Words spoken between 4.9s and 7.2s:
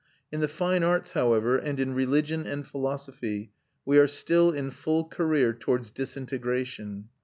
career towards disintegration.